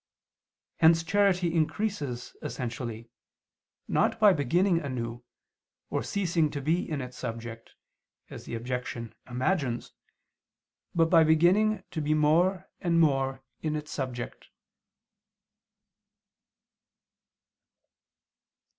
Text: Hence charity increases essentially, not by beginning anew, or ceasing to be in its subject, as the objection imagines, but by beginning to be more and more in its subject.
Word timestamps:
Hence 0.77 1.03
charity 1.03 1.53
increases 1.53 2.35
essentially, 2.41 3.11
not 3.87 4.19
by 4.19 4.33
beginning 4.33 4.79
anew, 4.81 5.23
or 5.91 6.01
ceasing 6.01 6.49
to 6.49 6.59
be 6.59 6.89
in 6.89 7.01
its 7.01 7.15
subject, 7.15 7.75
as 8.27 8.45
the 8.45 8.55
objection 8.55 9.13
imagines, 9.29 9.93
but 10.95 11.11
by 11.11 11.23
beginning 11.23 11.83
to 11.91 12.01
be 12.01 12.15
more 12.15 12.67
and 12.79 12.99
more 12.99 13.43
in 13.61 13.75
its 13.75 13.91
subject. 13.91 14.47